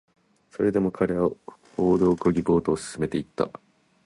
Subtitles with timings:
[0.49, 1.29] それでも彼は
[1.77, 3.51] オールを漕ぎ、ボートを進めていった